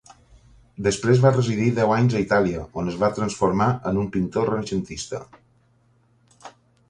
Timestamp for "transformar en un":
3.19-4.09